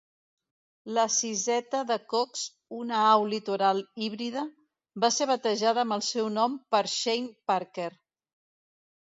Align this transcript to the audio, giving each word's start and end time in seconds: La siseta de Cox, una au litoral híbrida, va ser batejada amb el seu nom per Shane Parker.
La 0.97 1.01
siseta 1.15 1.81
de 1.91 1.97
Cox, 2.13 2.45
una 2.77 3.01
au 3.09 3.25
litoral 3.33 3.83
híbrida, 4.07 4.47
va 5.05 5.11
ser 5.19 5.29
batejada 5.33 5.85
amb 5.85 5.97
el 6.01 6.05
seu 6.09 6.33
nom 6.41 6.57
per 6.73 6.83
Shane 6.97 7.31
Parker. 7.53 7.89